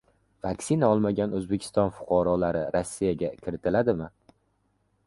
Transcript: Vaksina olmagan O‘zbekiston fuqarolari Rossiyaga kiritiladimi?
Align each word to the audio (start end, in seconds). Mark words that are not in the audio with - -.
Vaksina 0.45 0.87
olmagan 0.93 1.35
O‘zbekiston 1.41 1.93
fuqarolari 1.99 2.65
Rossiyaga 2.77 3.31
kiritiladimi? 3.45 4.11